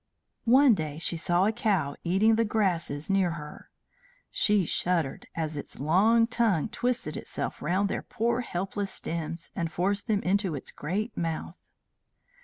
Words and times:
One 0.49 0.73
day 0.73 0.97
she 0.97 1.15
saw 1.15 1.45
a 1.45 1.51
cow 1.51 1.95
eating 2.03 2.33
the 2.33 2.43
grasses 2.43 3.07
near 3.07 3.33
her. 3.33 3.69
She 4.31 4.65
shuddered 4.65 5.27
as 5.35 5.57
its 5.57 5.79
long 5.79 6.25
tongue 6.25 6.69
twisted 6.69 7.15
itself 7.15 7.61
round 7.61 7.87
their 7.87 8.01
poor 8.01 8.41
helpless 8.41 8.89
stems, 8.89 9.51
and 9.55 9.71
forced 9.71 10.07
them 10.07 10.23
into 10.23 10.55
its 10.55 10.71
great 10.71 11.15
mouth. 11.15 11.59